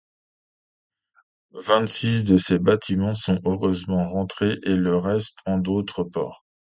Vingt-six 1.53 2.23
de 2.23 2.39
ces 2.39 2.57
bâtiments 2.57 3.13
sont 3.13 3.39
heureusement 3.45 4.09
rentrés 4.09 4.57
et 4.63 4.73
le 4.73 4.97
reste 4.97 5.37
en 5.45 5.59
d'autres 5.59 6.03
ports. 6.03 6.43